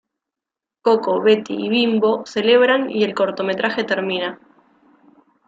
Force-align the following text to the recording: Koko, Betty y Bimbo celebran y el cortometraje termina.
Koko, 0.81 1.17
Betty 1.21 1.53
y 1.53 1.69
Bimbo 1.69 2.25
celebran 2.25 2.89
y 2.89 3.03
el 3.03 3.13
cortometraje 3.13 3.83
termina. 3.83 4.39